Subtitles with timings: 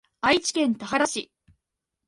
[0.21, 1.31] 愛知県田原市